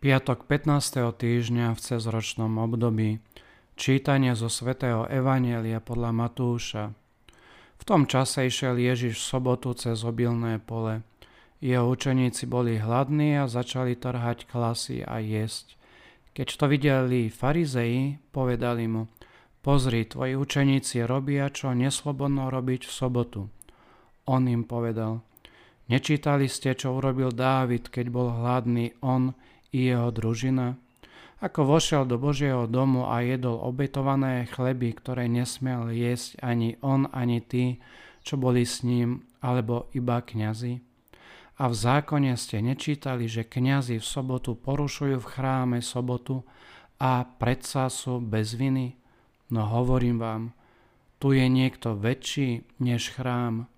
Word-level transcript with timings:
Piatok 0.00 0.48
15. 0.48 1.12
týždňa 1.12 1.76
v 1.76 1.80
cezročnom 1.84 2.56
období. 2.56 3.20
Čítanie 3.76 4.32
zo 4.32 4.48
svätého 4.48 5.04
Evanielia 5.04 5.76
podľa 5.76 6.16
Matúša. 6.16 6.96
V 7.76 7.82
tom 7.84 8.08
čase 8.08 8.48
išiel 8.48 8.80
Ježiš 8.80 9.20
v 9.20 9.28
sobotu 9.28 9.76
cez 9.76 10.00
obilné 10.00 10.56
pole. 10.56 11.04
Jeho 11.60 11.84
učeníci 11.84 12.48
boli 12.48 12.80
hladní 12.80 13.36
a 13.36 13.44
začali 13.44 13.92
trhať 13.92 14.48
klasy 14.48 15.04
a 15.04 15.20
jesť. 15.20 15.76
Keď 16.32 16.48
to 16.48 16.64
videli 16.72 17.28
farizei, 17.28 18.16
povedali 18.32 18.88
mu, 18.88 19.04
pozri, 19.60 20.08
tvoji 20.08 20.32
učeníci 20.32 21.04
robia, 21.04 21.52
čo 21.52 21.76
neslobodno 21.76 22.48
robiť 22.48 22.88
v 22.88 22.92
sobotu. 23.04 23.52
On 24.24 24.48
im 24.48 24.64
povedal, 24.64 25.20
nečítali 25.90 26.46
ste, 26.46 26.78
čo 26.78 26.94
urobil 26.94 27.34
Dávid, 27.34 27.90
keď 27.90 28.06
bol 28.08 28.30
hladný 28.30 28.94
on 29.02 29.34
i 29.74 29.90
jeho 29.90 30.14
družina? 30.14 30.78
Ako 31.40 31.64
vošiel 31.64 32.04
do 32.04 32.20
Božieho 32.20 32.68
domu 32.68 33.08
a 33.08 33.24
jedol 33.24 33.56
obetované 33.64 34.44
chleby, 34.46 34.92
ktoré 34.92 35.24
nesmiel 35.24 35.88
jesť 35.88 36.36
ani 36.44 36.76
on, 36.84 37.08
ani 37.16 37.40
tí, 37.40 37.80
čo 38.20 38.36
boli 38.36 38.68
s 38.68 38.84
ním, 38.84 39.24
alebo 39.40 39.88
iba 39.96 40.20
kňazi? 40.20 40.84
A 41.60 41.68
v 41.68 41.74
zákone 41.76 42.36
ste 42.36 42.60
nečítali, 42.60 43.24
že 43.24 43.48
kňazi 43.48 44.00
v 44.00 44.04
sobotu 44.04 44.52
porušujú 44.52 45.16
v 45.16 45.30
chráme 45.32 45.78
sobotu 45.80 46.44
a 47.00 47.24
predsa 47.24 47.88
sú 47.88 48.20
bez 48.20 48.52
viny? 48.52 49.00
No 49.48 49.64
hovorím 49.64 50.20
vám, 50.20 50.42
tu 51.16 51.32
je 51.32 51.48
niekto 51.48 51.96
väčší 51.96 52.68
než 52.84 53.16
chrám. 53.16 53.69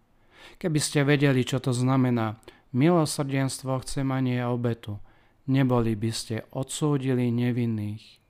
Keby 0.59 0.79
ste 0.81 1.07
vedeli, 1.07 1.43
čo 1.43 1.59
to 1.59 1.75
znamená, 1.75 2.39
milosrdenstvo 2.73 3.83
chcem 3.83 4.09
ani 4.11 4.41
obetu, 4.43 4.99
neboli 5.51 5.99
by 5.99 6.11
ste 6.11 6.47
odsúdili 6.55 7.29
nevinných. 7.29 8.23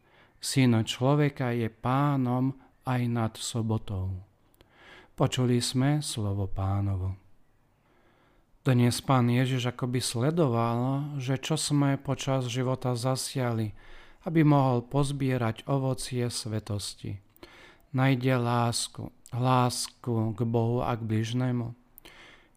Syn 0.42 0.82
človeka 0.82 1.54
je 1.54 1.70
pánom 1.70 2.56
aj 2.82 3.00
nad 3.06 3.32
sobotou. 3.38 4.26
Počuli 5.14 5.62
sme 5.62 6.02
slovo 6.02 6.50
pánovo. 6.50 7.14
Dnes 8.62 9.02
pán 9.02 9.26
Ježiš 9.26 9.74
akoby 9.74 9.98
sledoval, 9.98 11.14
že 11.18 11.34
čo 11.38 11.58
sme 11.58 11.98
počas 11.98 12.46
života 12.46 12.94
zasiali, 12.94 13.74
aby 14.22 14.46
mohol 14.46 14.86
pozbierať 14.86 15.66
ovocie 15.66 16.30
svetosti. 16.30 17.18
Najde 17.90 18.38
lásku, 18.38 19.10
lásku 19.34 20.38
k 20.38 20.40
Bohu 20.46 20.78
a 20.78 20.94
k 20.94 21.02
bližnému. 21.02 21.74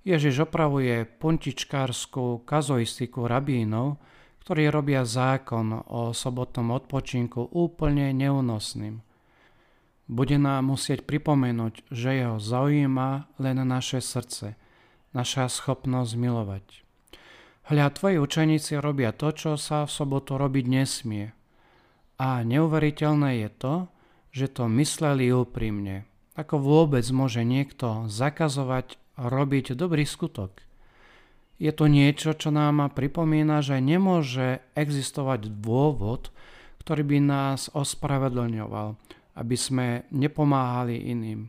Ježiš 0.05 0.45
opravuje 0.45 1.01
pontičkárskú 1.17 2.45
kazoistiku 2.45 3.25
rabínov, 3.25 3.97
ktorí 4.45 4.69
robia 4.69 5.01
zákon 5.01 5.81
o 5.89 6.13
sobotnom 6.13 6.69
odpočinku 6.77 7.49
úplne 7.49 8.13
neúnosným. 8.13 9.01
Bude 10.05 10.37
nám 10.37 10.69
musieť 10.69 11.01
pripomenúť, 11.09 11.89
že 11.89 12.21
jeho 12.21 12.37
zaujíma 12.37 13.41
len 13.41 13.57
naše 13.65 13.97
srdce, 13.97 14.53
naša 15.17 15.49
schopnosť 15.49 16.13
milovať. 16.13 16.65
Hľa, 17.65 17.89
tvoji 17.97 18.21
učeníci 18.21 18.77
robia 18.77 19.09
to, 19.09 19.33
čo 19.33 19.51
sa 19.57 19.89
v 19.89 19.89
sobotu 19.89 20.37
robiť 20.37 20.65
nesmie. 20.69 21.33
A 22.21 22.45
neuveriteľné 22.45 23.41
je 23.41 23.49
to, 23.57 23.75
že 24.29 24.53
to 24.53 24.69
mysleli 24.69 25.33
úprimne. 25.33 26.05
Ako 26.37 26.61
vôbec 26.61 27.01
môže 27.09 27.41
niekto 27.41 28.05
zakazovať 28.05 29.01
robiť 29.17 29.75
dobrý 29.75 30.03
skutok? 30.03 30.65
je 31.55 31.71
to 31.71 31.87
niečo, 31.87 32.35
čo 32.35 32.51
nám 32.51 32.91
pripomína, 32.91 33.63
že 33.63 33.79
nemôže 33.79 34.59
existovať 34.75 35.47
dôvod, 35.63 36.31
ktorý 36.83 37.03
by 37.07 37.19
nás 37.23 37.71
ospravedlňoval, 37.71 38.99
aby 39.39 39.55
sme 39.55 39.87
nepomáhali 40.11 40.99
iným. 40.99 41.47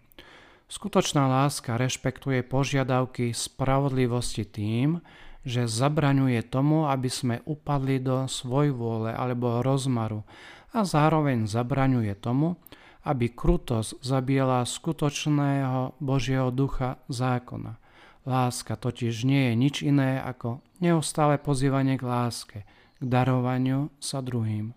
Skutočná 0.66 1.30
láska 1.30 1.78
rešpektuje 1.78 2.42
požiadavky 2.42 3.30
spravodlivosti 3.30 4.42
tým, 4.42 4.98
že 5.46 5.70
zabraňuje 5.70 6.42
tomu, 6.42 6.90
aby 6.90 7.06
sme 7.06 7.38
upadli 7.46 8.02
do 8.02 8.26
svojvôle 8.26 9.14
alebo 9.14 9.62
rozmaru 9.62 10.26
a 10.74 10.82
zároveň 10.82 11.46
zabraňuje 11.46 12.18
tomu, 12.18 12.58
aby 13.06 13.30
krutosť 13.30 14.02
zabíjala 14.02 14.66
skutočného 14.66 15.94
Božieho 16.02 16.50
ducha 16.50 16.98
zákona– 17.06 17.78
Láska 18.26 18.74
totiž 18.74 19.22
nie 19.22 19.48
je 19.48 19.54
nič 19.54 19.76
iné 19.86 20.18
ako 20.18 20.58
neustále 20.82 21.38
pozývanie 21.38 21.94
k 21.94 22.02
láske, 22.02 22.58
k 22.98 23.02
darovaniu 23.06 23.94
sa 24.02 24.18
druhým. 24.18 24.74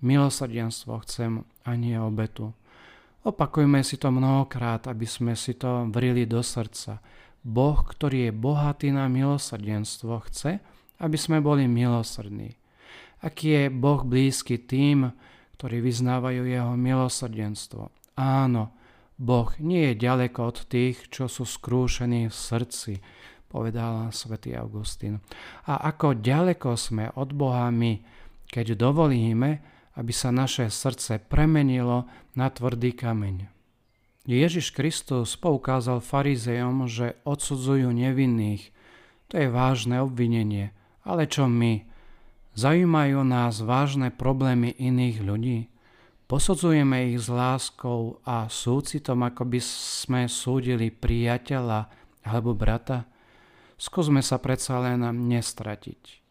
Milosrdenstvo 0.00 0.96
chcem 1.04 1.44
a 1.60 1.76
nie 1.76 2.00
obetu. 2.00 2.56
Opakujme 3.20 3.84
si 3.84 4.00
to 4.00 4.08
mnohokrát, 4.08 4.88
aby 4.88 5.04
sme 5.04 5.36
si 5.36 5.52
to 5.60 5.92
vrili 5.92 6.24
do 6.24 6.40
srdca. 6.40 7.04
Boh, 7.44 7.76
ktorý 7.84 8.32
je 8.32 8.32
bohatý 8.32 8.96
na 8.96 9.12
milosrdenstvo, 9.12 10.24
chce, 10.32 10.64
aby 11.04 11.16
sme 11.20 11.44
boli 11.44 11.68
milosrdní. 11.68 12.56
Aký 13.20 13.60
je 13.60 13.64
Boh 13.68 14.00
blízky 14.08 14.56
tým, 14.56 15.12
ktorí 15.60 15.84
vyznávajú 15.84 16.48
jeho 16.48 16.72
milosrdenstvo. 16.72 17.92
Áno, 18.16 18.72
Boh 19.20 19.52
nie 19.60 19.92
je 19.92 20.08
ďaleko 20.08 20.40
od 20.48 20.64
tých, 20.64 21.12
čo 21.12 21.28
sú 21.28 21.44
skrúšení 21.44 22.32
v 22.32 22.32
srdci, 22.32 23.04
povedal 23.52 24.08
svätý 24.08 24.56
Augustín. 24.56 25.20
A 25.68 25.76
ako 25.92 26.16
ďaleko 26.16 26.80
sme 26.80 27.12
od 27.12 27.36
Boha 27.36 27.68
my, 27.68 28.00
keď 28.48 28.72
dovolíme, 28.72 29.60
aby 30.00 30.12
sa 30.16 30.32
naše 30.32 30.72
srdce 30.72 31.20
premenilo 31.20 32.08
na 32.32 32.48
tvrdý 32.48 32.96
kameň. 32.96 33.52
Ježiš 34.24 34.72
Kristus 34.72 35.36
poukázal 35.36 36.00
farizejom, 36.00 36.88
že 36.88 37.20
odsudzujú 37.28 37.92
nevinných. 37.92 38.72
To 39.28 39.36
je 39.36 39.52
vážne 39.52 40.00
obvinenie. 40.00 40.72
Ale 41.04 41.28
čo 41.28 41.44
my? 41.44 41.89
Zajímajú 42.58 43.22
nás 43.22 43.62
vážne 43.62 44.10
problémy 44.10 44.74
iných 44.74 45.18
ľudí? 45.22 45.58
Posudzujeme 46.26 47.10
ich 47.10 47.22
s 47.22 47.28
láskou 47.30 48.22
a 48.22 48.46
súcitom, 48.46 49.22
ako 49.26 49.50
by 49.50 49.60
sme 49.62 50.30
súdili 50.30 50.94
priateľa 50.94 51.90
alebo 52.26 52.54
brata. 52.54 53.06
Skúsme 53.74 54.22
sa 54.22 54.38
predsa 54.38 54.78
len 54.78 55.02
nestratiť. 55.02 56.22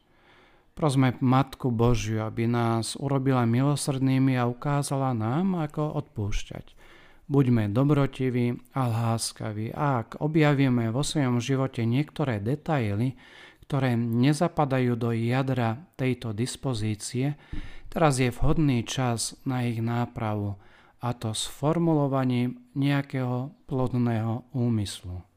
Prosme 0.80 1.20
Matku 1.20 1.76
Božiu, 1.76 2.24
aby 2.24 2.48
nás 2.48 2.96
urobila 2.96 3.44
milosrdnými 3.44 4.40
a 4.40 4.48
ukázala 4.48 5.12
nám, 5.12 5.60
ako 5.60 6.00
odpúšťať. 6.00 6.72
Buďme 7.28 7.68
dobrotiví 7.76 8.56
a 8.80 8.88
láskaví 8.88 9.76
a 9.76 10.08
ak 10.08 10.24
objavíme 10.24 10.88
vo 10.96 11.04
svojom 11.04 11.44
živote 11.44 11.84
niektoré 11.84 12.40
detaily, 12.40 13.20
ktoré 13.70 13.94
nezapadajú 13.94 14.98
do 14.98 15.14
jadra 15.14 15.78
tejto 15.94 16.34
dispozície, 16.34 17.38
Teraz 17.90 18.22
je 18.22 18.30
vhodný 18.30 18.86
čas 18.86 19.34
na 19.50 19.66
ich 19.66 19.82
nápravu, 19.82 20.62
a 21.02 21.10
to 21.18 21.34
s 21.34 21.50
formulovaním 21.50 22.62
nejakého 22.78 23.50
plodného 23.66 24.46
úmyslu. 24.54 25.29